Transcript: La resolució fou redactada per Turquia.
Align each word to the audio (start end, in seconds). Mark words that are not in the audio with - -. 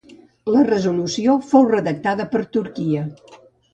La 0.53 0.61
resolució 0.69 1.35
fou 1.51 1.69
redactada 1.73 2.29
per 2.33 2.43
Turquia. 2.59 3.05